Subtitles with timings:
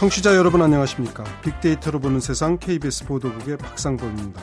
[0.00, 1.24] 청취자 여러분 안녕하십니까?
[1.42, 4.40] 빅데이터로 보는 세상 KBS 보도국의 박상범입니다.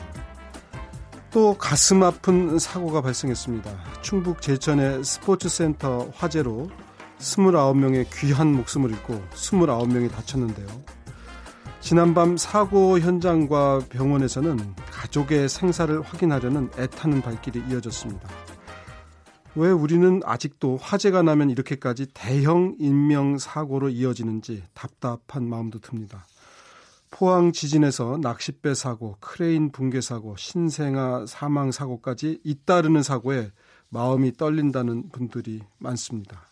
[1.32, 3.68] 또 가슴 아픈 사고가 발생했습니다.
[4.00, 6.70] 충북 제천의 스포츠센터 화재로
[7.18, 10.68] 29명의 귀한 목숨을 잃고 29명이 다쳤는데요.
[11.80, 18.28] 지난밤 사고 현장과 병원에서는 가족의 생사를 확인하려는 애타는 발길이 이어졌습니다.
[19.58, 26.28] 왜 우리는 아직도 화재가 나면 이렇게까지 대형 인명 사고로 이어지는지 답답한 마음도 듭니다.
[27.10, 33.50] 포항 지진에서 낚싯배 사고, 크레인 붕괴 사고, 신생아 사망 사고까지 잇따르는 사고에
[33.88, 36.46] 마음이 떨린다는 분들이 많습니다.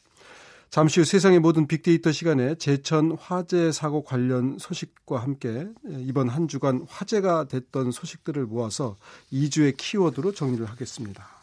[0.69, 5.69] 잠시 후 세상의 모든 빅데이터 시간에 제천 화재 사고 관련 소식과 함께
[6.01, 8.97] 이번 한 주간 화제가 됐던 소식들을 모아서
[9.33, 11.36] 이 주의 키워드로 정리를 하겠습니다.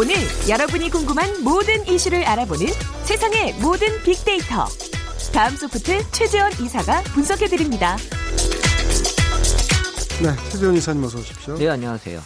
[0.00, 0.14] 오늘
[0.48, 2.68] 여러분이 궁금한 모든 이슈를 알아보는
[3.04, 4.64] 세상의 모든 빅데이터.
[5.30, 7.98] 다음 소프트 최재원 이사가 분석해드립니다.
[10.22, 11.54] 네, 최재원 이사님 어서 오십시오.
[11.58, 12.18] 네, 안녕하세요.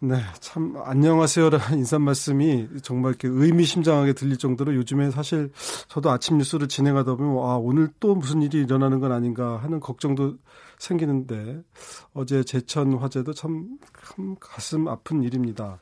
[0.00, 5.52] 네, 참 안녕하세요라는 인사 말씀이 정말 이렇게 의미심장하게 들릴 정도로 요즘에 사실
[5.86, 10.34] 저도 아침 뉴스를 진행하다 보면 아 오늘 또 무슨 일이 일어나는 건 아닌가 하는 걱정도
[10.80, 11.62] 생기는데
[12.12, 13.68] 어제 제천 화재도 참,
[14.04, 15.78] 참 가슴 아픈 일입니다.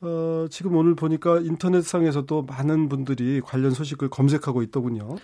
[0.00, 5.16] 어, 지금 오늘 보니까 인터넷상에서도 많은 분들이 관련 소식을 검색하고 있더군요.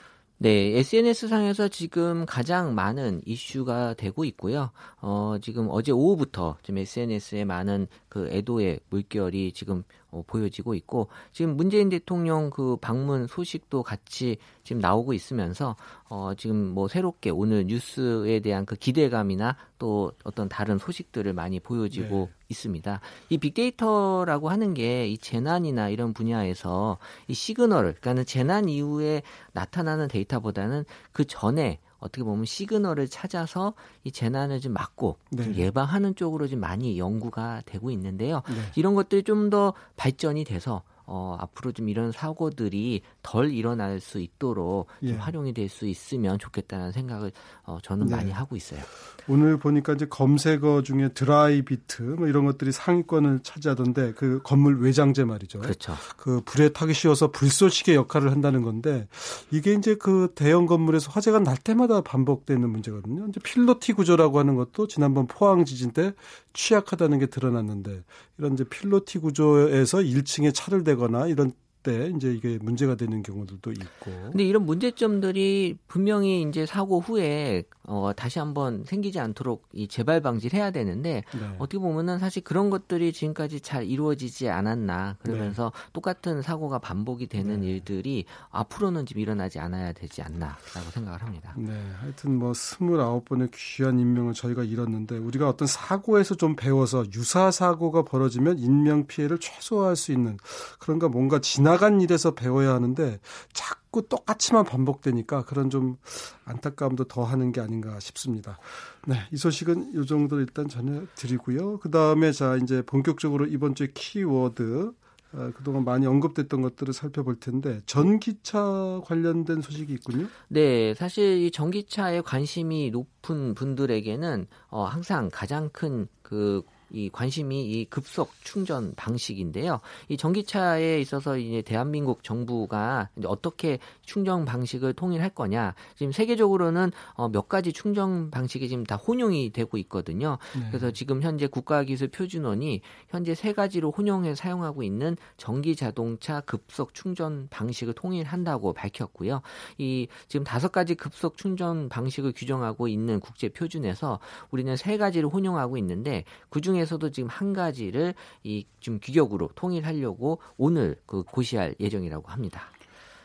[0.43, 4.71] 네, SNS상에서 지금 가장 많은 이슈가 되고 있고요.
[5.03, 11.57] 어, 지금 어제 오후부터 지금 SNS에 많은 그 애도의 물결이 지금 어, 보여지고 있고 지금
[11.57, 15.77] 문재인 대통령 그 방문 소식도 같이 지금 나오고 있으면서
[16.09, 22.29] 어, 지금 뭐 새롭게 오늘 뉴스에 대한 그 기대감이나 또 어떤 다른 소식들을 많이 보여지고
[22.31, 22.41] 네.
[22.49, 23.01] 있습니다.
[23.29, 26.99] 이 빅데이터라고 하는 게 이 재난이나 이런 분야에서
[27.29, 33.75] 이 시그널을 그러니까는 재난 이후에 나타나는 데이터보다는 그 전에 어떻게 보면 시그널을 찾아서
[34.05, 35.45] 이 재난을 좀 막고 네.
[35.45, 38.43] 좀 예방하는 쪽으로 좀 많이 연구가 되고 있는데요.
[38.49, 38.55] 네.
[38.77, 44.89] 이런 것들이 좀 더 발전이 돼서 어, 앞으로 좀 이런 사고들이 덜 일어날 수 있도록
[45.03, 45.15] 예.
[45.15, 47.33] 활용이 될 수 있으면 좋겠다는 생각을
[47.65, 48.17] 어, 저는 네.
[48.17, 48.81] 많이 하고 있어요.
[49.29, 55.25] 오늘 보니까 이제 검색어 중에 드라이 비트 뭐 이런 것들이 상위권을 차지하던데 그 건물 외장재
[55.25, 55.61] 말이죠.
[55.61, 55.95] 그렇죠.
[56.17, 59.07] 그 불에 타기 쉬워서 불쏘시개 역할을 한다는 건데
[59.51, 63.27] 이게 이제 그 대형 건물에서 화재가 날 때마다 반복되는 문제거든요.
[63.29, 66.13] 이제 필로티 구조라고 하는 것도 지난번 포항 지진 때
[66.53, 68.03] 취약하다는 게 드러났는데
[68.41, 71.53] 이런 이제 필로티 구조에서 1층에 차를 대거나 이런
[71.83, 74.11] 때 이제 이게 문제가 되는 경우들도 있고.
[74.31, 80.59] 근데 이런 문제점들이 분명히 이제 사고 후에 어 다시 한번 생기지 않도록 이 재발 방지를
[80.59, 81.57] 해야 되는데 네.
[81.59, 85.91] 어떻게 보면은 사실 그런 것들이 지금까지 잘 이루어지지 않았나 그러면서 네.
[85.93, 87.67] 똑같은 사고가 반복이 되는 네.
[87.67, 91.55] 일들이 앞으로는 좀 일어나지 않아야 되지 않나라고 생각을 합니다.
[91.57, 91.73] 네.
[92.01, 98.59] 하여튼 뭐 29번의 귀한 인명을 저희가 잃었는데 우리가 어떤 사고에서 좀 배워서 유사 사고가 벌어지면
[98.59, 100.37] 인명 피해를 최소화할 수 있는
[100.79, 103.21] 그런가 뭔가 지나 지나간 일에서 배워야 하는데
[103.53, 105.97] 자꾸 똑같이만 반복되니까 그런 좀
[106.45, 108.59] 안타까움도 더하는 게 아닌가 싶습니다.
[109.07, 111.79] 네, 이 소식은 이 정도 일단 전해드리고요.
[111.79, 114.93] 그 다음에 자 이제 본격적으로 이번 주에 키워드
[115.33, 120.27] 어, 그동안 많이 언급됐던 것들을 살펴볼 텐데 전기차 관련된 소식이 있군요.
[120.49, 128.33] 네, 사실 이 전기차에 관심이 높은 분들에게는 어, 항상 가장 큰그 이 관심이 이 급속
[128.43, 129.81] 충전 방식인데요.
[130.09, 135.75] 이 전기차에 있어서 이제 대한민국 정부가 이제 어떻게 충전 방식을 통일할 거냐.
[135.97, 140.39] 지금 세계적으로는 어, 몇 가지 충전 방식이 지금 다 혼용이 되고 있거든요.
[140.59, 140.67] 네.
[140.69, 147.49] 그래서 지금 현재 국가기술 표준원이 현재 세 가지로 혼용해 사용하고 있는 전기 자동차 급속 충전
[147.51, 149.43] 방식을 통일한다고 밝혔고요.
[149.79, 154.19] 이 지금 다섯 가지 급속 충전 방식을 규정하고 있는 국제 표준에서
[154.51, 160.97] 우리는 세 가지를 혼용하고 있는데 그 중에 중에서도 지금 한 가지를 이좀 규격으로 통일하려고 오늘
[161.07, 162.71] 그 고시할 예정이라고 합니다.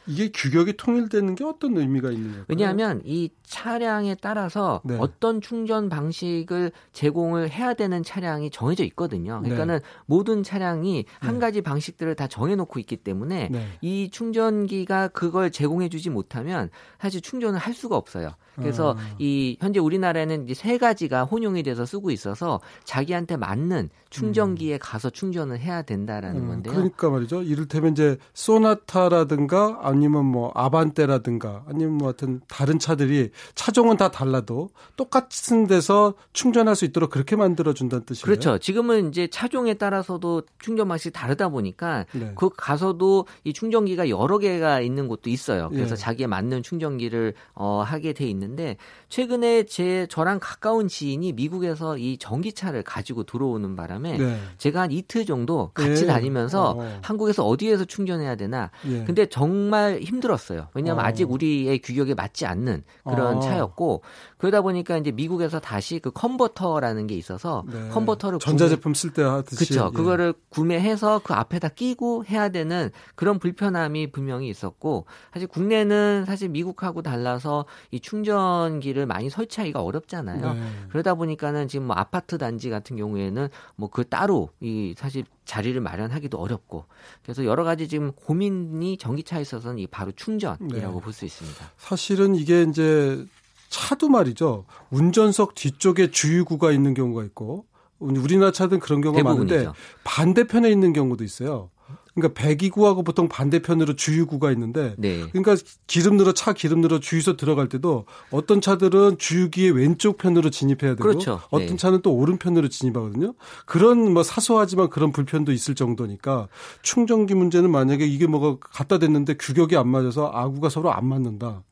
[0.07, 2.45] 이게 규격이 통일되는 게 어떤 의미가 있는 거예요?
[2.47, 4.97] 왜냐하면 이 차량에 따라서 네.
[4.99, 9.41] 어떤 충전 방식을 제공을 해야 되는 차량이 정해져 있거든요.
[9.41, 9.85] 그러니까는 네.
[10.05, 11.39] 모든 차량이 한 네.
[11.39, 13.67] 가지 방식들을 다 정해놓고 있기 때문에 네.
[13.81, 16.69] 이 충전기가 그걸 제공해주지 못하면
[16.99, 18.31] 사실 충전을 할 수가 없어요.
[18.55, 19.15] 그래서 아.
[19.19, 24.79] 이 현재 우리나라에는 이제 세 가지가 혼용이 돼서 쓰고 있어서 자기한테 맞는 충전기에 음.
[24.81, 26.73] 가서 충전을 해야 된다라는 음, 건데요.
[26.73, 27.41] 그러니까 말이죠.
[27.43, 35.67] 이를테면 이제 소나타라든가 아니면 뭐 아반떼라든가 아니면 뭐 하여튼 다른 차들이 차종은 다 달라도 똑같은
[35.67, 38.23] 데서 충전할 수 있도록 그렇게 만들어 준다는 뜻이에요.
[38.23, 38.57] 그렇죠.
[38.57, 42.33] 지금은 이제 차종에 따라서도 충전 방식이 다르다 보니까 네.
[42.35, 45.69] 그 가서도 이 충전기가 여러 개가 있는 곳도 있어요.
[45.69, 45.95] 그래서 예.
[45.95, 48.77] 자기에 맞는 충전기를 어 하게 돼 있는데
[49.09, 54.37] 최근에 제 저랑 가까운 지인이 미국에서 이 전기차를 가지고 들어오는 바람에 네.
[54.57, 56.07] 제가 한 이틀 정도 같이 예.
[56.07, 56.99] 다니면서 어.
[57.01, 58.71] 한국에서 어디에서 충전해야 되나.
[58.87, 59.03] 예.
[59.05, 60.67] 근데 정말 힘들었어요.
[60.75, 61.07] 왜냐하면 어.
[61.07, 63.39] 아직 우리의 규격에 맞지 않는 그런 어.
[63.39, 64.03] 차였고
[64.37, 67.89] 그러다 보니까 이제 미국에서 다시 그 컨버터라는 게 있어서 네.
[67.89, 69.89] 컨버터를 전자제품 쓸때 하듯이 그렇죠.
[69.91, 69.97] 예.
[69.97, 77.01] 그거를 구매해서 그 앞에다 끼고 해야 되는 그런 불편함이 분명히 있었고 사실 국내는 사실 미국하고
[77.01, 80.53] 달라서 이 충전기를 많이 설치하기가 어렵잖아요.
[80.53, 80.61] 네.
[80.89, 86.37] 그러다 보니까는 지금 뭐 아파트 단지 같은 경우에는 뭐 그 따로 이 사실 자리를 마련하기도
[86.37, 86.83] 어렵고
[87.23, 91.01] 그래서 여러 가지 지금 고민이 전기차에 있어서는 이 바로 충전이라고 네.
[91.01, 91.71] 볼수 있습니다.
[91.77, 93.25] 사실은 이게 이제
[93.69, 94.65] 차도 말이죠.
[94.89, 97.65] 운전석 뒤쪽에 주유구가 있는 경우가 있고
[97.99, 99.55] 우리나라 차든 그런 경우가 대부분이죠.
[99.55, 101.69] 많은데 반대편에 있는 경우도 있어요.
[102.15, 105.27] 그러니까 배기구하고 보통 반대편으로 주유구가 있는데 네.
[105.31, 110.95] 그러니까 기름 넣어 차 기름 넣어 주유소 들어갈 때도 어떤 차들은 주유기의 왼쪽 편으로 진입해야
[110.95, 111.41] 되고 그렇죠.
[111.49, 111.75] 어떤 네.
[111.75, 113.33] 차는 또 오른편으로 진입하거든요.
[113.65, 116.47] 그런 뭐 사소하지만 그런 불편도 있을 정도니까
[116.81, 121.63] 충전기 문제는 만약에 이게 뭐가 갖다 댔는데 규격이 안 맞아서 아구가 서로 안 맞는다.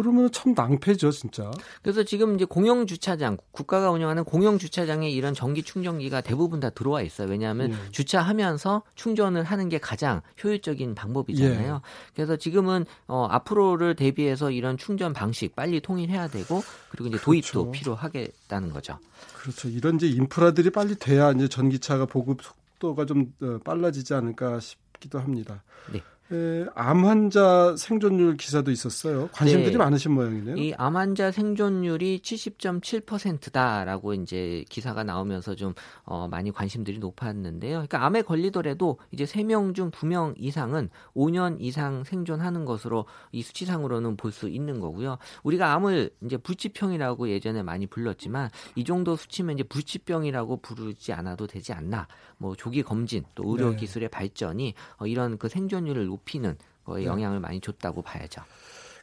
[0.00, 1.50] 그러면 참 낭패죠, 진짜.
[1.82, 7.02] 그래서 지금 이제 공영 주차장, 국가가 운영하는 공영 주차장에 이런 전기 충전기가 대부분 다 들어와
[7.02, 7.28] 있어요.
[7.28, 7.76] 왜냐하면 예.
[7.90, 11.74] 주차하면서 충전을 하는 게 가장 효율적인 방법이잖아요.
[11.74, 12.12] 예.
[12.14, 17.70] 그래서 지금은 어, 앞으로를 대비해서 이런 충전 방식 빨리 통일해야 되고 그리고 이제 도입도 그렇죠.
[17.70, 18.98] 필요하겠다는 거죠.
[19.36, 19.68] 그렇죠.
[19.68, 25.62] 이런 이제 인프라들이 빨리 돼야 이제 전기차가 보급 속도가 좀 어, 빨라지지 않을까 싶기도 합니다.
[25.92, 26.00] 네.
[26.32, 29.28] 에, 암 환자 생존율 기사도 있었어요.
[29.32, 29.78] 관심들이 네.
[29.78, 30.56] 많으신 모양이네요.
[30.58, 35.74] 이 암 환자 생존율이 70.7%다라고 이제 기사가 나오면서 좀
[36.04, 37.72] 어, 많이 관심들이 높았는데요.
[37.72, 44.30] 그러니까 암에 걸리더라도 이제 3명 중 2명 이상은 5년 이상 생존하는 것으로 이 수치상으로는 볼
[44.30, 45.18] 수 있는 거고요.
[45.42, 51.72] 우리가 암을 이제 불치병이라고 예전에 많이 불렀지만 이 정도 수치면 이제 불치병이라고 부르지 않아도 되지
[51.72, 52.06] 않나.
[52.38, 53.76] 뭐 조기 검진 또 의료 네.
[53.76, 57.06] 기술의 발전이 어, 이런 그 생존율을 높 이는 거에 네.
[57.06, 58.42] 영향을 많이 줬다고 봐야죠.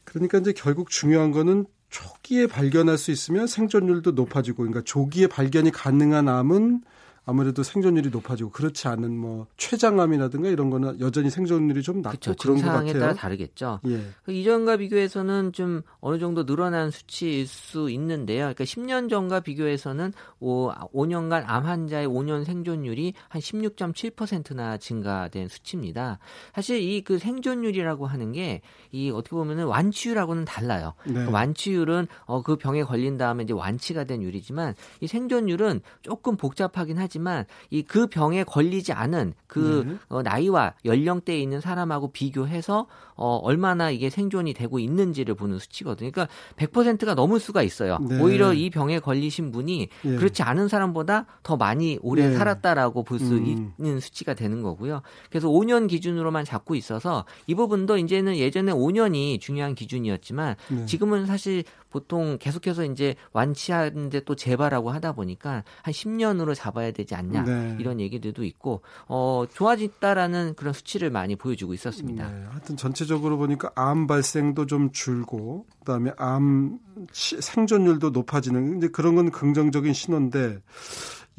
[0.04, 6.28] 그러니까 이제 결국 중요한 거는 초기에 발견할 수 있으면 생존율도 높아지고 그러니까 조기에 발견이 가능한
[6.28, 6.82] 암은
[7.28, 12.36] 아무래도 생존율이 높아지고 그렇지 않은 뭐 췌장암이라든가 이런 거는 여전히 생존율이 좀 낮고 그렇죠.
[12.42, 13.00] 그런 것 같아요.
[13.00, 13.82] 따라 다르겠죠.
[13.88, 14.02] 예.
[14.24, 18.54] 그 이전과 비교해서는 좀 어느 정도 늘어난 수치일 수 있는데요.
[18.54, 26.20] 그러니까 10년 전과 비교해서는 5, 5년간 암 환자의 5년 생존율이 한 16.7%나 증가된 수치입니다.
[26.56, 30.94] 사실 이 그 생존율이라고 하는 게 이 어떻게 보면은 완치율하고는 달라요.
[31.06, 31.26] 네.
[31.26, 36.98] 그 완치율은 어, 그 병에 걸린 다음에 이제 완치가 된 율이지만 이 생존율은 조금 복잡하긴
[36.98, 39.98] 하지 하지만 이 그 병에 걸리지 않은 그 네.
[40.10, 42.86] 어, 나이와 연령대에 있는 사람하고 비교해서
[43.18, 46.12] 어, 얼마나 이게 생존이 되고 있는지를 보는 수치거든요.
[46.12, 47.98] 그러니까 100%가 넘을 수가 있어요.
[48.00, 48.22] 네.
[48.22, 50.16] 오히려 이 병에 걸리신 분이 네.
[50.16, 52.36] 그렇지 않은 사람보다 더 많이 오래 네.
[52.36, 53.74] 살았다라고 볼수 음.
[53.78, 55.02] 있는 수치가 되는 거고요.
[55.30, 60.86] 그래서 5년 기준으로만 잡고 있어서 이 부분도 이제는 예전에 5년이 중요한 기준이었지만 네.
[60.86, 67.44] 지금은 사실 보통 계속해서 이제 완치하는데 또 재발하고 하다 보니까 한 10년으로 잡아야 되지 않냐
[67.44, 67.78] 네.
[67.80, 72.30] 이런 얘기들도 있고 어 좋아졌다라는 그런 수치를 많이 보여주고 있었습니다.
[72.30, 72.46] 네.
[72.50, 76.80] 하여튼 전체 적으로 보니까 암 발생도 좀 줄고 그다음에 암
[77.14, 80.62] 생존율도 높아지는 이제 그런 건 긍정적인 신호인데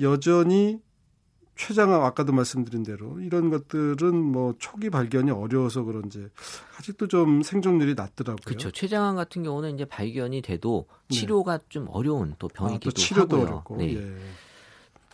[0.01, 0.81] 여전히
[1.59, 6.29] 췌장암 아까도 말씀드린 대로 이런 것들은 뭐 초기 발견이 어려워서 그런지
[6.79, 8.43] 아직도 좀 생존율이 낮더라고요.
[8.45, 8.71] 그렇죠.
[8.71, 11.17] 췌장암 같은 경우는 이제 발견이 돼도 네.
[11.17, 11.65] 치료가 네.
[11.69, 13.49] 좀 어려운 또 병이기도 아, 또 치료도 하고요.
[13.49, 13.77] 어렵고.
[13.79, 13.97] 네.
[13.97, 14.17] 예.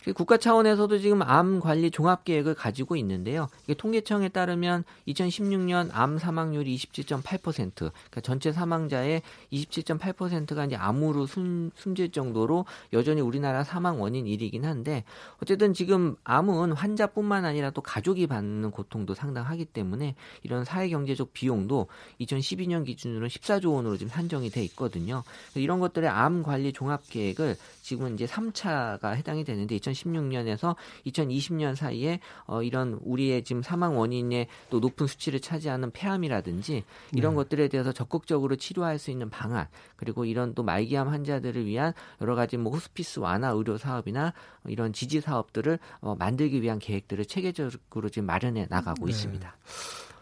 [0.05, 3.47] 그 국가 차원에서도 지금 암 관리 종합 계획을 가지고 있는데요.
[3.63, 12.11] 이게 통계청에 따르면 2016년 암 사망률이 27.8%, 그러니까 전체 사망자의 27.8%가 이제 암으로 숨, 숨질
[12.11, 15.03] 정도로 여전히 우리나라 사망 원인 1위긴 한데
[15.41, 21.87] 어쨌든 지금 암은 환자뿐만 아니라 또 가족이 받는 고통도 상당하기 때문에 이런 사회 경제적 비용도
[22.21, 25.23] 2012년 기준으로 14조 원으로 지금 산정이 돼 있거든요.
[25.55, 30.75] 이런 것들의 암 관리 종합 계획을 지금은 이제 3차가 해당이 되는데 2016년에서
[31.05, 36.83] 2020년 사이에 어, 이런 우리의 지금 사망 원인의 또 높은 수치를 차지하는 폐암이라든지
[37.13, 37.35] 이런 네.
[37.35, 42.57] 것들에 대해서 적극적으로 치료할 수 있는 방안 그리고 이런 또 말기암 환자들을 위한 여러 가지
[42.57, 44.33] 뭐 호스피스 완화 의료 사업이나
[44.67, 49.11] 이런 지지 사업들을 어, 만들기 위한 계획들을 체계적으로 지금 마련해 나가고 네.
[49.11, 49.55] 있습니다.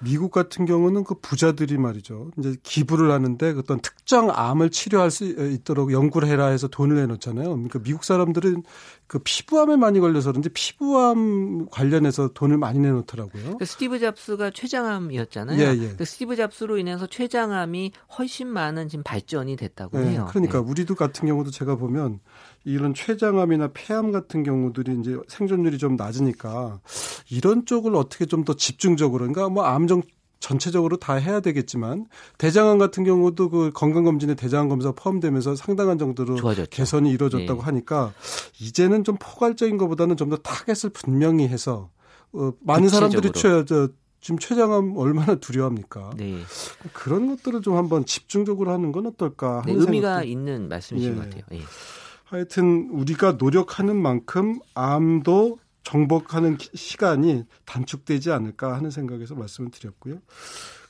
[0.03, 2.31] 미국 같은 경우는 그 부자들이 말이죠.
[2.38, 7.50] 이제 기부를 하는데 어떤 특정 암을 치료할 수 있도록 연구를 해라 해서 돈을 내놓잖아요.
[7.50, 8.63] 그러니까 미국 사람들은
[9.07, 13.57] 그 피부암에 많이 걸려서 그런지 피부암 관련해서 돈을 많이 내놓더라고요.
[13.57, 15.60] 그 스티브 잡스가 췌장암이었잖아요.
[15.60, 15.95] 예, 예.
[15.95, 20.27] 그 스티브 잡스로 인해서 췌장암이 훨씬 많은 지금 발전이 됐다고 예, 해요.
[20.29, 20.65] 그러니까 네.
[20.69, 22.19] 우리도 같은 경우도 제가 보면
[22.65, 26.79] 이런 췌장암이나 폐암 같은 경우들이 이제 생존율이 좀 낮으니까
[27.29, 30.01] 이런 쪽을 어떻게 좀 더 집중적으로 그러니까 뭐 암종
[30.39, 32.05] 전체적으로 다 해야 되겠지만
[32.38, 36.70] 대장암 같은 경우도 그 건강검진에 대장암 검사 포함되면서 상당한 정도로 좋아졌죠.
[36.70, 37.65] 개선이 이루어졌다고 네.
[37.65, 38.13] 하니까
[38.60, 41.89] 이제는 좀 포괄적인 것보다는 좀 더 타겟을 분명히 해서
[42.34, 43.88] 어, 많은 사람들이 최, 저,
[44.20, 46.12] 지금 췌장암 얼마나 두려워합니까?
[46.17, 46.39] 네.
[46.93, 49.62] 그런 것들을 좀 한번 집중적으로 하는 건 어떨까?
[49.65, 50.24] 네, 의미가.
[50.24, 51.15] 있는 말씀이신 예.
[51.15, 51.43] 것 같아요.
[51.53, 51.62] 예.
[52.33, 60.19] 하여튼 우리가 노력하는 만큼 암도 정복하는 시간이 단축되지 않을까 하는 생각에서 말씀을 드렸고요.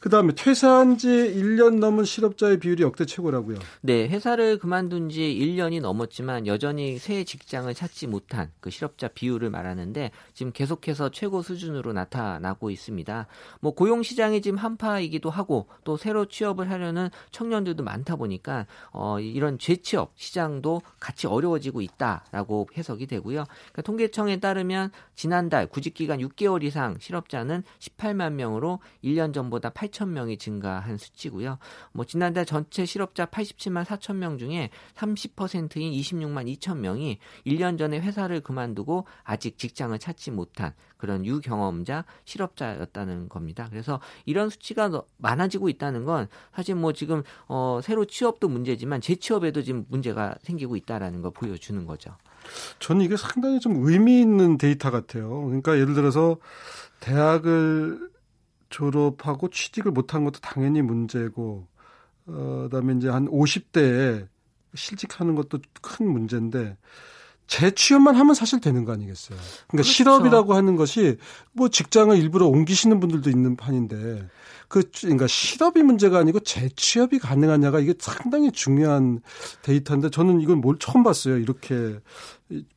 [0.04, 3.58] 그 다음에 퇴사한 지 1년 넘은 실업자의 비율이 역대 최고라고요.
[3.80, 10.12] 네, 회사를 그만둔 지 1년이 넘었지만 여전히 새 직장을 찾지 못한 그 실업자 비율을 말하는데
[10.34, 13.28] 지금 계속해서 최고 수준으로 나타나고 있습니다.
[13.62, 19.58] 뭐 고용 시장이 지금 한파이기도 하고 또 새로 취업을 하려는 청년들도 많다 보니까 어 이런
[19.58, 23.46] 재취업 시장도 같이 어려워지고 있다라고 해석이 되고요.
[23.46, 30.10] 그러니까 통계청에 따르면 지난달 구직 기간 6개월 이상 실업자는 18만 명으로 1년 전보다 8 8천
[30.10, 31.60] 명이 증가한 수치고요.
[31.92, 38.42] 뭐 지난달 전체 실업자 87만 4천 명 중에 30%인 26만 2천 명이 1년 전에 회사를
[38.42, 43.68] 그만두고 아직 직장을 찾지 못한 그런 유경험자 실업자였다는 겁니다.
[43.70, 49.86] 그래서 이런 수치가 많아지고 있다는 건 사실 뭐 지금 어 새로 취업도 문제지만 재취업에도 지금
[49.90, 52.16] 문제가 생기고 있다라는 걸 보여주는 거죠.
[52.80, 55.46] 저는 이게 상당히 좀 의미 있는 데이터 같아요.
[55.46, 56.38] 그러니까 예를 들어서
[57.00, 58.13] 대학을
[58.74, 61.68] 졸업하고 취직을 못한 것도 당연히 문제고,
[62.26, 64.28] 어, 그다음에 이제 한 50대에
[64.74, 66.78] 실직하는 것도 큰 문제인데,
[67.46, 69.38] 재취업만 하면 사실 되는 거 아니겠어요?
[69.38, 69.90] 그러니까 그렇죠.
[69.90, 71.18] 실업이라고 하는 것이
[71.52, 74.28] 뭐 직장을 일부러 옮기시는 분들도 있는 판인데,
[74.68, 79.22] 그 그러니까 실업이 문제가 아니고 재취업이 가능하냐가 이게 상당히 중요한
[79.62, 81.38] 데이터인데 저는 이건 뭘 처음 봤어요.
[81.38, 82.00] 이렇게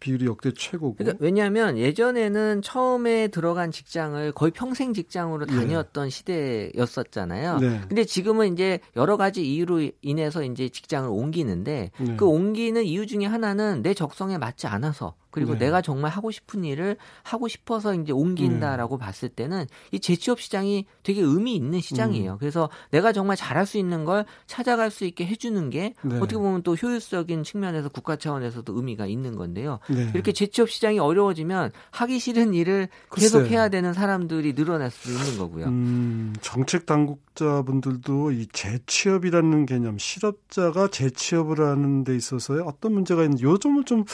[0.00, 0.96] 비율이 역대 최고고.
[0.96, 5.54] 그러니까 왜냐하면 예전에는 처음에 들어간 직장을 거의 평생 직장으로 네.
[5.54, 6.10] 다녔던 네.
[6.10, 7.58] 시대였었잖아요.
[7.58, 7.80] 네.
[7.88, 12.16] 근데 지금은 이제 여러 가지 이유로 인해서 이제 직장을 옮기는데 네.
[12.16, 15.66] 그 옮기는 이유 중에 하나는 내 적성에 맞지 않아서 그리고 네.
[15.66, 18.98] 내가 정말 하고 싶은 일을 하고 싶어서 이제 옮긴다라고 음.
[18.98, 22.32] 봤을 때는 이 재취업 시장이 되게 의미 있는 시장이에요.
[22.32, 22.38] 음.
[22.38, 26.16] 그래서 내가 정말 잘할 수 있는 걸 찾아갈 수 있게 해주는 게 네.
[26.16, 29.78] 어떻게 보면 또 효율적인 측면에서 국가 차원에서도 의미가 있는 건데요.
[29.90, 30.10] 네.
[30.14, 33.26] 이렇게 재취업 시장이 어려워지면 하기 싫은 일을 글쎄.
[33.26, 35.66] 계속 해야 되는 사람들이 늘어날 수도 있는 거고요.
[35.66, 43.58] 음, 정책 당국자분들도 이 재취업이라는 개념, 실업자가 재취업을 하는 데 있어서 어떤 문제가 있는지 요
[43.58, 44.06] 점을 좀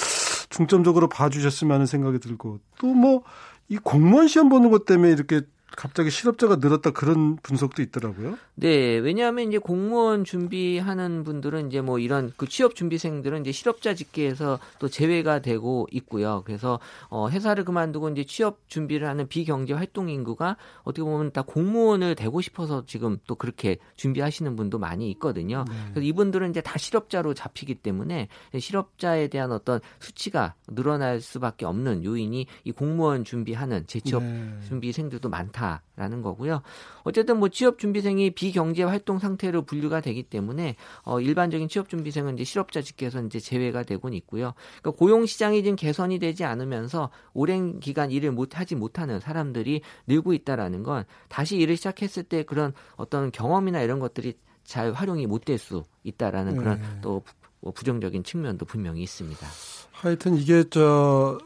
[0.52, 3.23] 중점적으로 봐주셨으면 하는 생각이 들고 또 뭐
[3.68, 5.40] 이 공무원 시험 보는 것 때문에 이렇게
[5.76, 8.38] 갑자기 실업자가 늘었다 그런 분석도 있더라고요.
[8.55, 14.59] 네, 왜냐하면 이제 공무원 준비하는 분들은 이제 뭐 이런 그 취업 준비생들은 이제 실업자 집계에서
[14.79, 16.43] 또 제외가 되고 있고요.
[16.45, 22.14] 그래서 어 회사를 그만두고 이제 취업 준비를 하는 비경제 활동 인구가 어떻게 보면 다 공무원을
[22.14, 25.64] 되고 싶어서 지금 또 그렇게 준비하시는 분도 많이 있거든요.
[25.69, 25.75] 네.
[25.93, 32.47] 그래서 이분들은 이제 다 실업자로 잡히기 때문에 실업자에 대한 어떤 수치가 늘어날 수밖에 없는 요인이
[32.64, 34.59] 이 공무원 준비하는 재취업 네.
[34.69, 35.62] 준비생들도 많다.
[35.62, 36.62] 않다라는 거고요.
[37.04, 42.45] 어쨌든 뭐 취업 준비생이 비경제 활동 상태로 분류가 되기 때문에 어 일반적인 취업 준비생은 이제
[42.45, 44.54] 실업자 직계에서 이제 제외가 되곤 있고요.
[44.81, 50.33] 그러니까 고용 시장이 지금 개선이 되지 않으면서 오랜 기간 일을 못 하지 못하는 사람들이 늘고
[50.33, 55.59] 있다라는 건 다시 일을 시작했을 때 그런 어떤 경험이나 이런 것들이 잘 활용이 못 될
[55.59, 57.00] 수 있다라는 그런 네.
[57.02, 59.47] 또뭐 부정적인 측면도 분명히 있습니다.
[59.92, 61.38] 하여튼 이게 저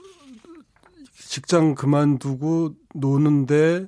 [1.12, 3.86] 직장 그만두고 노는데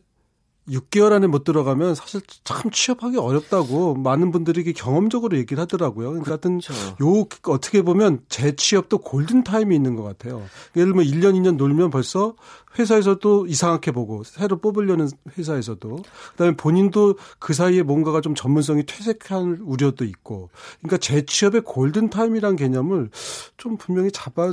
[0.70, 6.10] 6개월 안에 못 들어가면 사실 참 취업하기 어렵다고 많은 분들이 경험적으로 얘기를 하더라고요.
[6.10, 6.72] 그러니까 그렇죠.
[7.02, 10.42] 요 어떻게 보면 재취업도 골든 타임이 있는 것 같아요.
[10.76, 12.34] 예를 들면 1년 2년 놀면 벌써
[12.78, 20.04] 회사에서도 이상하게 보고 새로 뽑으려는 회사에서도 그다음에 본인도 그 사이에 뭔가가 좀 전문성이 퇴색할 우려도
[20.04, 23.10] 있고 그러니까 재취업의 골든 타임이란 개념을
[23.56, 24.52] 좀 분명히 잡아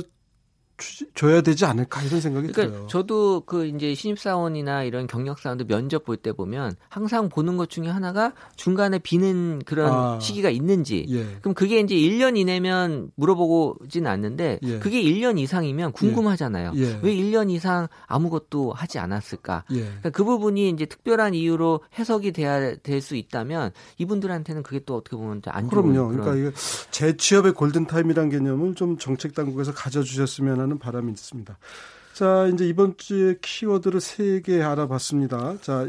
[1.14, 2.86] 줘야 되지 않을까 이런 생각이 그러니까 들어요.
[2.88, 8.32] 저도 그 이제 신입사원이나 이런 경력사원들 면접 볼 때 보면 항상 보는 것 중에 하나가
[8.56, 10.20] 중간에 비는 그런 아.
[10.20, 11.06] 시기가 있는지.
[11.08, 11.26] 예.
[11.40, 14.78] 그럼 그게 이제 1년 이내면 물어보고진 않는데 예.
[14.78, 16.72] 그게 1년 이상이면 궁금하잖아요.
[16.76, 17.00] 예.
[17.02, 19.64] 왜 1년 이상 아무것도 하지 않았을까?
[19.72, 19.80] 예.
[19.80, 25.16] 그러니까 그 부분이 이제 특별한 이유로 해석이 돼야 될 수 있다면 이분들한테는 그게 또 어떻게
[25.16, 26.08] 보면 안 좋은 그럼요.
[26.08, 26.56] 그런 그러니까 이게
[26.90, 31.58] 재취업의 골든 타임이란 개념을 좀 정책 당국에서 가져주셨으면 하는 바람이 있습니다.
[32.14, 35.58] 자, 이제 이번 주에 키워드를 세 개 알아봤습니다.
[35.60, 35.88] 자,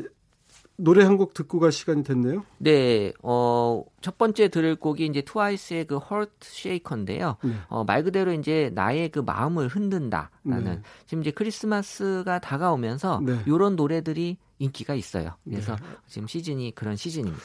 [0.80, 2.44] 노래 한 곡 듣고 갈 시간이 됐네요.
[2.60, 7.38] 네, 어, 첫 번째 들을 곡이 이제 트와이스의 그 Heart Shaker인데요.
[7.44, 7.54] 네.
[7.70, 10.82] 어, 말 그대로 이제 나의 그 마음을 흔든다라는 네.
[11.08, 13.40] 지금 이제 크리스마스가 다가오면서 네.
[13.48, 15.34] 이런 노래들이 인기가 있어요.
[15.46, 15.76] 그래서
[16.08, 17.44] 지금 시즌이 그런 시즌입니다.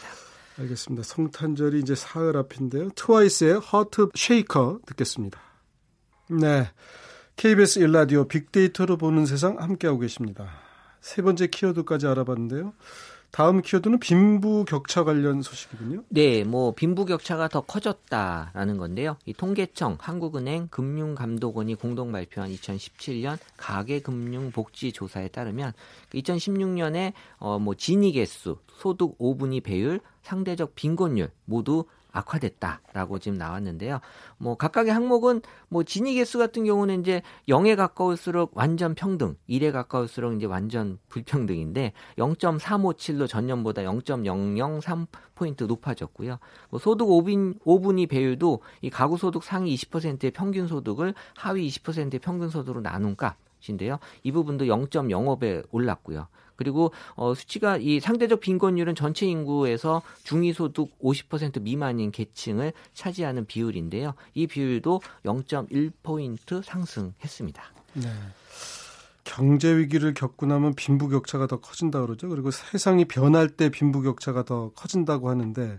[0.58, 1.02] 알겠습니다.
[1.02, 2.90] 성탄절이 이제 사흘 앞인데요.
[2.90, 5.40] 트와이스의 Heart Shaker 듣겠습니다.
[6.28, 6.68] 네.
[7.36, 10.48] KBS 일라디오 빅데이터로 보는 세상 함께하고 계십니다.
[11.00, 12.72] 세 번째 키워드까지 알아봤는데요.
[13.32, 16.04] 다음 키워드는 빈부 격차 관련 소식이군요.
[16.10, 19.16] 네, 뭐 빈부 격차가 더 커졌다라는 건데요.
[19.24, 25.72] 이 통계청, 한국은행, 금융감독원이 공동 발표한 2017년 가계금융복지조사에 따르면
[26.12, 34.00] 2016년에 어뭐 진위 개수, 소득 5분위 배율, 상대적 빈곤율 모두 악화됐다라고 지금 나왔는데요.
[34.38, 40.34] 뭐 각각의 항목은 뭐 진위 개수 같은 경우는 이제 0에 가까울수록 완전 평등, 1에 가까울수록
[40.34, 46.38] 이제 완전 불평등인데 0.357로 전년보다 0.003 포인트 높아졌고요.
[46.70, 52.48] 뭐 소득 5분 5분위 배율도 이 가구 소득 상위 20%의 평균 소득을 하위 20%의 평균
[52.48, 53.36] 소득으로 나눈 값
[53.70, 53.98] 인데요.
[54.22, 56.26] 이 부분도 0.05배 올랐고요.
[56.56, 64.14] 그리고 어, 수치가 이 상대적 빈곤율은 전체 인구에서 중위소득 50% 미만인 계층을 차지하는 비율인데요.
[64.34, 67.62] 이 비율도 0.1포인트 상승했습니다.
[67.94, 68.08] 네.
[69.24, 72.28] 경제 위기를 겪고 나면 빈부 격차가 더 커진다 그러죠.
[72.28, 75.78] 그리고 세상이 변할 때 빈부 격차가 더 커진다고 하는데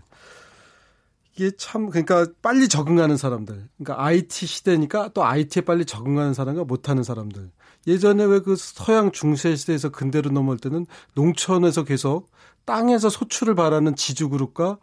[1.36, 3.68] 이게 참 그러니까 빨리 적응하는 사람들.
[3.78, 7.50] 그러니까 IT 시대니까 또 IT에 빨리 적응하는 사람과 못하는 사람들.
[7.86, 12.30] 예전에 왜 그 서양 중세 시대에서 근대로 넘어올 때는 농촌에서 계속
[12.64, 14.78] 땅에서 소출을 바라는 지주 그룹과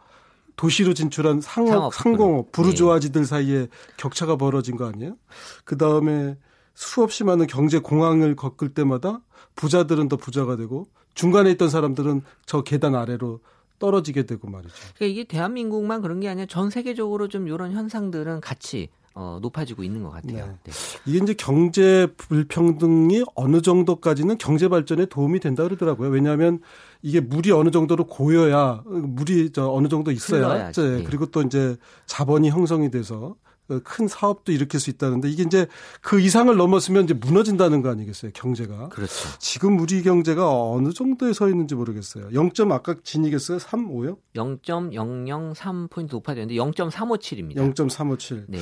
[0.56, 5.16] 도시로 진출한 상업, 상공업, 부르주아지들 사이에 격차가 벌어진 거 아니에요?
[5.64, 6.36] 그 다음에
[6.74, 9.20] 수없이 많은 경제 공황을 겪을 때마다
[9.56, 13.40] 부자들은 더 부자가 되고 중간에 있던 사람들은 저 계단 아래로
[13.78, 14.74] 떨어지게 되고 말이죠.
[14.94, 20.02] 그러니까 이게 대한민국만 그런 게 아니라 전 세계적으로 좀 이런 현상들은 같이 어, 높아지고 있는
[20.02, 20.46] 것 같아요.
[20.46, 20.56] 네.
[20.64, 20.72] 네.
[21.06, 26.08] 이게 이제 경제 불평등이 어느 정도까지는 경제 발전에 도움이 된다 그러더라고요.
[26.08, 26.60] 왜냐하면
[27.02, 31.02] 이게 물이 어느 정도로 고여야 물이 저 어느 정도 있어야 네.
[31.04, 33.34] 그리고 또 이제 자본이 형성이 돼서
[33.80, 35.66] 큰 사업도 일으킬 수 있다는데 이게 이제
[36.00, 39.28] 그 이상을 넘었으면 이제 무너진다는 거 아니겠어요 경제가 그렇죠.
[39.38, 42.50] 지금 우리 경제가 어느 정도에 서 있는지 모르겠어요 0.
[42.70, 44.16] 아까 진이겠어요 3, 5요?
[44.34, 47.56] 0.003 포인트 높아졌는데 0.357입니다.
[47.56, 48.58] 0.357 네.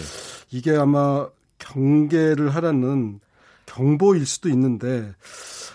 [0.51, 3.21] 이게 아마 경계를 하라는
[3.67, 5.15] 경보일 수도 있는데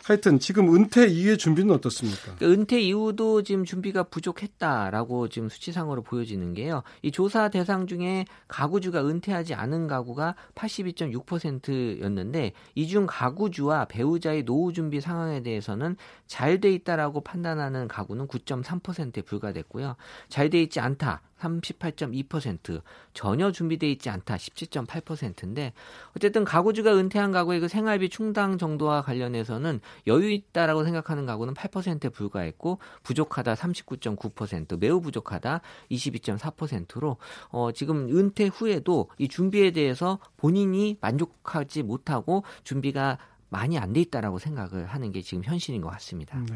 [0.05, 2.35] 하여튼 지금 은퇴 이후의 준비는 어떻습니까?
[2.37, 6.83] 그 은퇴 이후도 지금 준비가 부족했다라고 지금 수치상으로 보여지는 게요.
[7.01, 15.01] 이 조사 대상 중에 가구주가 은퇴하지 않은 가구가 82.6%였는데 이 중 가구주와 배우자의 노후 준비
[15.01, 19.95] 상황에 대해서는 잘 돼 있다라고 판단하는 가구는 9.3%에 불과됐고요.
[20.29, 21.23] 잘 돼 있지 않다.
[21.39, 22.81] 38.2%
[23.13, 25.73] 전혀 준비돼 있지 않다 17.8%인데
[26.15, 32.79] 어쨌든 가구주가 은퇴한 가구의 그 생활비 충당 정도와 관련해서는 여유 있다라고 생각하는 가구는 8%에 불과했고
[33.03, 37.17] 부족하다 39.9% 매우 부족하다 22.4%로
[37.49, 43.17] 어 지금 은퇴 후에도 이 준비에 대해서 본인이 만족하지 못하고 준비가
[43.49, 46.37] 많이 안 돼 있다라고 생각을 하는 게 지금 현실인 것 같습니다.
[46.49, 46.55] 네.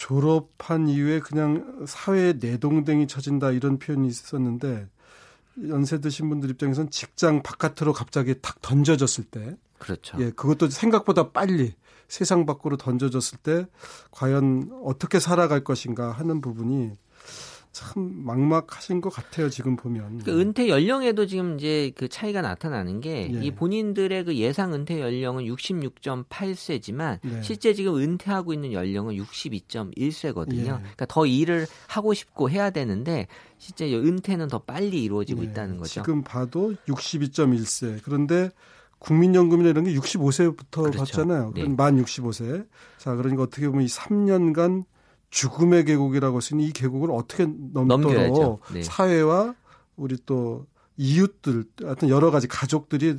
[0.00, 4.88] 졸업한 이후에 그냥 사회에 내동댕이 쳐진다 이런 표현이 있었는데
[5.68, 10.16] 연세 드신 분들 입장에선 직장 바깥으로 갑자기 탁 던져졌을 때, 그렇죠.
[10.18, 11.74] 예, 그것도 생각보다 빨리
[12.08, 13.66] 세상 밖으로 던져졌을 때
[14.10, 16.92] 과연 어떻게 살아갈 것인가 하는 부분이
[17.72, 20.18] 참 막막하신 것 같아요 지금 보면.
[20.24, 23.50] 그 은퇴 연령에도 지금 이제 그 차이가 나타나는 게이 예.
[23.54, 27.42] 본인들의 그 예상 은퇴 연령은 66.8세지만 네.
[27.42, 30.58] 실제 지금 은퇴하고 있는 연령은 62.1세거든요.
[30.58, 30.64] 예.
[30.64, 33.28] 그러니까 더 일을 하고 싶고 해야 되는데
[33.58, 36.02] 실제 은퇴는 더 빨리 이루어지고 예, 있다는 거죠.
[36.02, 38.00] 지금 봐도 62.1세.
[38.02, 38.50] 그런데
[38.98, 40.98] 국민연금이나 이런 게 65세부터 그렇죠.
[40.98, 41.52] 받잖아요.
[41.54, 41.68] 네.
[41.68, 42.66] 만 65세.
[42.98, 44.84] 자, 그러니까 어떻게 보면 이 3년간
[45.30, 48.62] 죽음의 계곡이라고 쓰는 이 계곡을 어떻게 넘도록.
[48.72, 48.82] 네.
[48.82, 49.54] 사회와
[49.96, 50.66] 우리 또
[50.96, 53.18] 이웃들, 하여튼 여러 가지 가족들이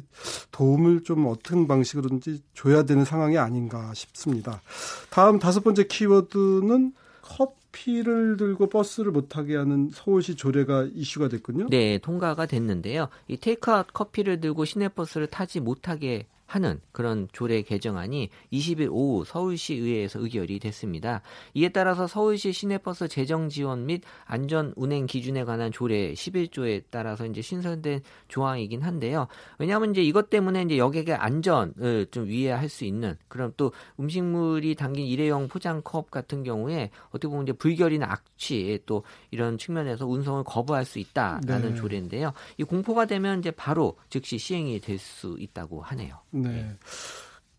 [0.51, 4.61] 도움을 좀 어떤 방식으로든지 줘야 되는 상황이 아닌가 싶습니다.
[5.09, 6.93] 다음 다섯 번째 키워드는
[7.23, 11.69] 커피를 들고 버스를 못 타게 하는 서울시 조례가 이슈가 됐군요.
[11.69, 13.07] 네, 통과가 됐는데요.
[13.27, 20.19] 이 테이크아웃 커피를 들고 시내버스를 타지 못하게 하는 그런 조례 개정안이 20일 오후 서울시 의회에서
[20.19, 21.21] 의결이 됐습니다.
[21.53, 27.41] 이에 따라서 서울시 시내버스 재정 지원 및 안전 운행 기준에 관한 조례 11조에 따라서 이제
[27.41, 29.27] 신설된 조항이긴 한데요.
[29.59, 35.05] 왜냐하면 이제 이것 때문에 이제 여객의 안전을 좀 위해할 수 있는 그런 또 음식물이 담긴
[35.05, 40.99] 일회용 포장컵 같은 경우에 어떻게 보면 이제 불결이나 악취 또 이런 측면에서 운송을 거부할 수
[40.99, 41.75] 있다라는 네.
[41.75, 42.33] 조례인데요.
[42.57, 46.19] 이 공포가 되면 이제 바로 즉시 시행이 될 수 있다고 하네요.
[46.49, 46.75] 네.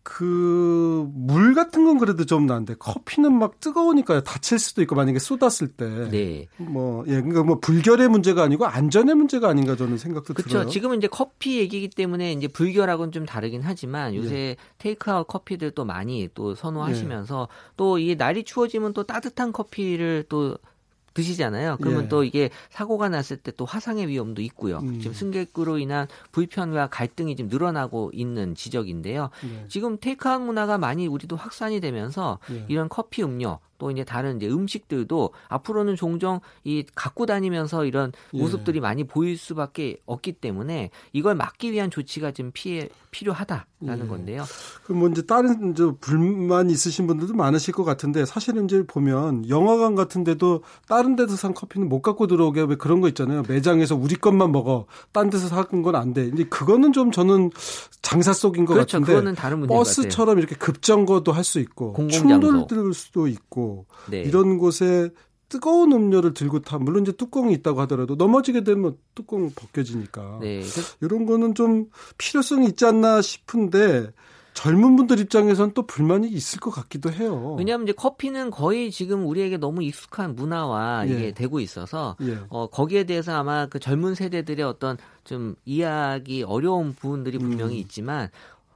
[0.05, 5.69] 그, 물 같은 건 그래도 좀 나은데, 커피는 막 뜨거우니까 다칠 수도 있고, 만약에 쏟았을
[5.69, 6.09] 때.
[6.09, 6.47] 네.
[6.57, 10.49] 뭐, 예, 그러니까 뭐, 불결의 문제가 아니고 안전의 문제가 아닌가 저는 생각도 그쵸.
[10.49, 10.61] 들어요.
[10.63, 10.73] 그렇죠.
[10.73, 14.55] 지금은 이제 커피 얘기이기 때문에 이제 불결하고는 좀 다르긴 하지만, 요새 예.
[14.77, 17.73] 테이크아웃 커피들 또 많이 또 선호하시면서, 예.
[17.77, 20.57] 또 이게 날이 추워지면 또 따뜻한 커피를 또
[21.13, 21.77] 드시잖아요.
[21.79, 22.07] 그러면 예.
[22.09, 24.79] 또 이게 사고가 났을 때 또 화상의 위험도 있고요.
[24.79, 24.99] 음.
[24.99, 29.29] 지금 승객으로 인한 불편과 갈등이 지금 늘어나고 있는 지적인데요.
[29.45, 29.67] 예.
[29.67, 32.65] 지금 테이크아웃 문화가 많이 우리도 확산이 되면서 예.
[32.67, 38.37] 이런 커피 음료 또 이제 다른 이제 음식들도 앞으로는 종종 이 갖고 다니면서 이런 예.
[38.39, 38.81] 모습들이 예.
[38.81, 44.07] 많이 보일 수밖에 없기 때문에 이걸 막기 위한 조치가 좀 피해 필요하다라는 예.
[44.07, 44.43] 건데요.
[44.83, 49.95] 그럼 뭐 이제 다른 이제 불만 있으신 분들도 많으실 것 같은데 사실은 이제 보면 영화관
[49.95, 53.43] 같은 데도 다른 데서 산 커피는 못 갖고 들어오게 왜 그런 거 있잖아요.
[53.47, 54.85] 매장에서 우리 것만 먹어.
[55.11, 56.31] 딴 데서 사은 건안 돼.
[56.33, 57.51] 이제 그거는 좀 저는
[58.01, 58.99] 장사 속인 것 그렇죠.
[58.99, 59.13] 같은데.
[59.13, 63.72] 그거는 다른 문제 버스처럼 이렇게 급정거도 할 수 있고 충돌될 수도 있고
[64.09, 64.21] 네.
[64.21, 65.09] 이런 곳에
[65.49, 70.63] 뜨거운 음료를 들고 타 물론 이제 뚜껑이 있다고 하더라도 넘어지게 되면 뚜껑 벗겨지니까 네.
[71.01, 74.11] 이런 거는 좀 필요성이 있지 않나 싶은데
[74.53, 77.55] 젊은 분들 입장에선 또 불만이 있을 것 같기도 해요.
[77.57, 81.13] 왜냐하면 이제 커피는 거의 지금 우리에게 너무 익숙한 문화와 예.
[81.13, 82.37] 이게 되고 있어서 예.
[82.49, 87.79] 어, 거기에 대해서 아마 그 젊은 세대들의 어떤 좀 이해하기 어려운 부분들이 분명히 음.
[87.79, 88.29] 있지만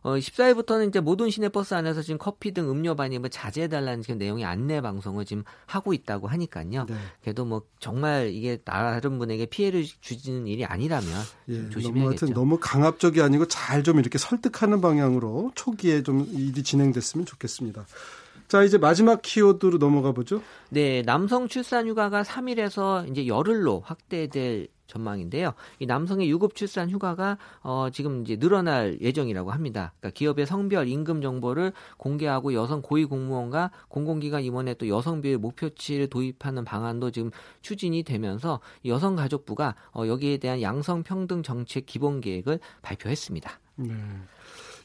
[0.08, 4.80] 어, 14일부터는 이제 모든 시내버스 안에서 지금 커피 등 음료 반입을 자제해달라는 지금 내용의 안내
[4.80, 6.86] 방송을 지금 하고 있다고 하니까요.
[6.88, 6.96] 네.
[7.22, 11.10] 그래도 뭐 정말 이게 다른 분에게 피해를 주지는 일이 아니라면
[11.50, 12.28] 예, 조심해야겠죠.
[12.28, 17.86] 너무, 너무 강압적이 아니고 잘 좀 이렇게 설득하는 방향으로 초기에 좀 일이 진행됐으면 좋겠습니다.
[18.48, 20.42] 자, 이제 마지막 키워드로 넘어가 보죠.
[20.70, 25.54] 네, 남성 출산 휴가가 3일에서 이제 열흘로 확대될 전망인데요.
[25.80, 29.94] 이 남성의 유급 출산 휴가가 어, 지금 이제 늘어날 예정이라고 합니다.
[30.00, 36.08] 그러니까 기업의 성별 임금 정보를 공개하고 여성 고위 공무원과 공공기관 임원의 또 여성 비율 목표치를
[36.08, 43.60] 도입하는 방안도 지금 추진이 되면서 여성가족부가 어, 여기에 대한 양성 평등 정책 기본 계획을 발표했습니다.
[43.76, 43.94] 네.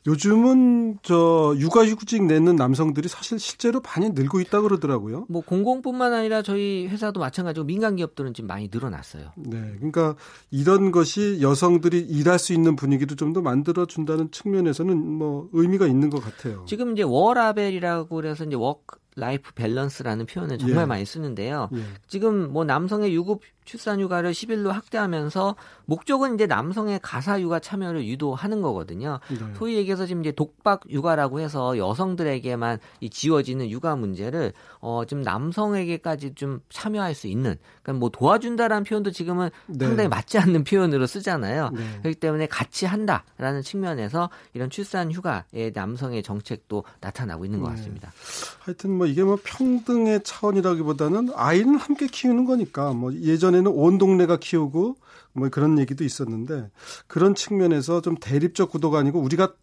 [0.06, 5.26] 요즘은 저 육아휴직 내는 남성들이 사실 실제로 많이 늘고 있다 그러더라고요.
[5.28, 9.30] 뭐 공공뿐만 아니라 저희 회사도 마찬가지고 민간 기업들은 지금 많이 늘어났어요.
[9.36, 10.16] 네, 그러니까
[10.50, 16.20] 이런 것이 여성들이 일할 수 있는 분위기를 좀더 만들어 준다는 측면에서는 뭐 의미가 있는 것
[16.20, 16.64] 같아요.
[16.66, 20.86] 지금 이제 워라밸이라고 그래서 이제 work life balance라는 표현을 정말 예.
[20.86, 21.68] 많이 쓰는데요.
[21.74, 21.82] 예.
[22.08, 28.62] 지금 뭐 남성의 유급 출산 휴가를 10일로 확대하면서 목적은 이제 남성의 가사 육아 참여를 유도하는
[28.62, 29.20] 거거든요.
[29.30, 29.38] 네.
[29.54, 36.34] 소위 얘기해서 지금 이제 독박 육아라고 해서 여성들에게만 이 지워지는 육아 문제를 어 지금 남성에게까지
[36.34, 39.86] 좀 참여할 수 있는 그러니까 뭐 도와준다라는 표현도 지금은 네.
[39.86, 41.70] 상당히 맞지 않는 표현으로 쓰잖아요.
[41.70, 41.98] 네.
[42.02, 47.76] 그렇기 때문에 같이 한다라는 측면에서 이런 출산 휴가의 남성의 정책도 나타나고 있는 것 네.
[47.76, 48.12] 같습니다.
[48.60, 54.38] 하여튼 뭐 이게 뭐 평등의 차원이라기보다는 아이는 함께 키우는 거니까 뭐 예전 예전에는 온 동네가
[54.38, 54.96] 키우고
[55.34, 56.70] 뭐 그런 얘기도 있었는데
[57.06, 59.54] 그런 측면에서 좀 대립적 구도가 아니고 우리가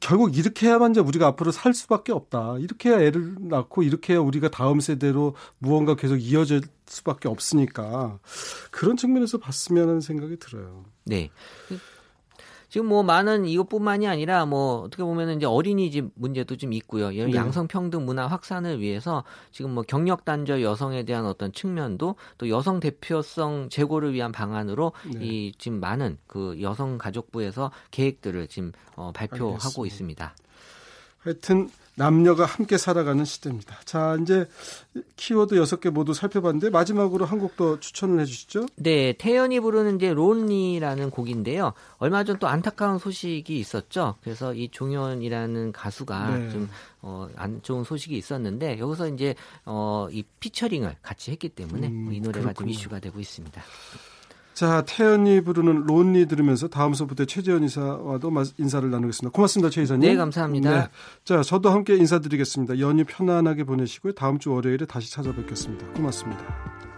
[0.00, 2.56] 결국 이렇게 해야만 이제 우리가 앞으로 살 수밖에 없다.
[2.58, 8.18] 이렇게 해야 애를 낳고 이렇게 해야 우리가 다음 세대로 무언가 계속 이어질 수밖에 없으니까
[8.70, 10.84] 그런 측면에서 봤으면 하는 생각이 들어요.
[11.04, 11.30] 네.
[12.76, 17.08] 지금 뭐 많은 이것뿐만이 아니라 뭐 어떻게 보면은 이제 어린이집 문제도 좀 있고요.
[17.08, 17.32] 네.
[17.32, 23.70] 양성평등 문화 확산을 위해서 지금 뭐 경력 단절 여성에 대한 어떤 측면도 또 여성 대표성
[23.70, 25.24] 제고를 위한 방안으로 네.
[25.24, 29.86] 이 지금 많은 그 여성 가족부에서 계획들을 지금 어, 발표하고 알겠습니다.
[29.86, 30.34] 있습니다.
[31.26, 33.78] 하여튼 남녀가 함께 살아가는 시대입니다.
[33.86, 34.46] 자, 이제
[35.16, 38.66] 키워드 6개 모두 살펴봤는데 마지막으로 한 곡 더 추천을 해 주시죠.
[38.76, 41.72] 네, 태연이 부르는 이제 Lonely라는 곡인데요.
[41.96, 44.16] 얼마 전 또 안타까운 소식이 있었죠.
[44.22, 46.50] 그래서 이 종현이라는 가수가 네.
[46.50, 46.68] 좀
[47.00, 49.34] 어, 안 좋은 소식이 있었는데 여기서 이제
[49.64, 52.54] 어, 이 피처링을 같이 했기 때문에 음, 이 노래가 그렇군요.
[52.54, 53.62] 좀 이슈가 되고 있습니다.
[54.56, 59.30] 자, 태연이 부르는 Lonely 들으면서 다음소프트 최재현 이사와도 인사를 나누겠습니다.
[59.34, 60.08] 고맙습니다, 최 이사님.
[60.08, 60.70] 네, 감사합니다.
[60.70, 60.88] 네.
[61.24, 62.78] 자, 저도 함께 인사드리겠습니다.
[62.78, 64.14] 연휴 편안하게 보내시고요.
[64.14, 65.88] 다음 주 월요일에 다시 찾아뵙겠습니다.
[65.88, 66.95] 고맙습니다.